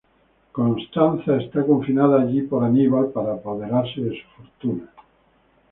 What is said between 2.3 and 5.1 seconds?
por Aníbal para apoderarse de su fortuna.